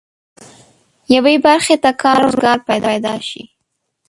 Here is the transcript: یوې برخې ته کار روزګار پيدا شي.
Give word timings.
یوې 1.15 1.35
برخې 1.45 1.75
ته 1.83 1.89
کار 2.01 2.17
روزګار 2.25 2.57
پيدا 2.69 3.15
شي. 3.29 3.43